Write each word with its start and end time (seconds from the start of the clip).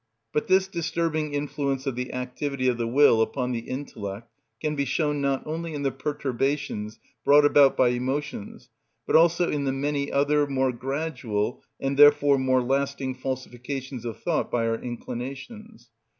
But 0.33 0.47
this 0.47 0.67
disturbing 0.67 1.35
influence 1.35 1.85
of 1.85 1.95
the 1.95 2.11
activity 2.11 2.67
of 2.67 2.79
the 2.79 2.87
will 2.87 3.21
upon 3.21 3.51
the 3.51 3.59
intellect 3.69 4.31
can 4.59 4.75
be 4.75 4.83
shown, 4.83 5.21
not 5.21 5.45
only 5.45 5.75
in 5.75 5.83
the 5.83 5.91
perturbations 5.91 6.97
brought 7.23 7.45
about 7.45 7.77
by 7.77 7.89
emotions, 7.89 8.69
but 9.05 9.15
also 9.15 9.51
in 9.51 9.79
many 9.79 10.11
other, 10.11 10.47
more 10.47 10.71
gradual, 10.71 11.61
and 11.79 11.97
therefore 11.97 12.39
more 12.39 12.63
lasting 12.63 13.13
falsifications 13.13 14.03
of 14.03 14.17
thought 14.17 14.49
by 14.49 14.65
our 14.65 14.81
inclinations. 14.81 15.91